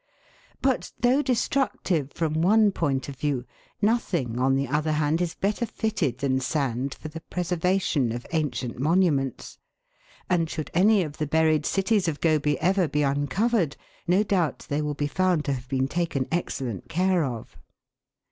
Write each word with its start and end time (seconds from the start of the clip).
USES 0.01 0.15
OF 0.17 0.63
SAND. 0.63 0.65
109 0.65 0.79
But 0.79 1.03
though 1.03 1.21
destructive 1.21 2.13
from 2.13 2.41
one 2.41 2.71
point 2.71 3.07
of 3.07 3.17
view, 3.17 3.45
nothing, 3.83 4.39
on 4.39 4.55
the 4.55 4.67
other 4.67 4.93
hand, 4.93 5.21
is 5.21 5.35
better 5.35 5.67
fitted 5.67 6.17
than 6.17 6.39
sand 6.39 6.95
for 6.95 7.07
the 7.09 7.21
preserva 7.29 7.79
tion 7.79 8.11
of 8.11 8.25
ancient 8.31 8.79
monuments, 8.79 9.59
and 10.27 10.49
should 10.49 10.71
any 10.73 11.03
of 11.03 11.17
the 11.17 11.27
buried 11.27 11.67
cities 11.67 12.07
of 12.07 12.19
Gobi 12.19 12.59
ever 12.59 12.87
be 12.87 13.03
uncovered, 13.03 13.77
no 14.07 14.23
doubt 14.23 14.65
they 14.69 14.81
will 14.81 14.95
be 14.95 15.05
found 15.05 15.45
to 15.45 15.53
have 15.53 15.67
been 15.69 15.87
taken 15.87 16.27
excellent 16.31 16.89
care 16.89 17.23
of. 17.23 17.55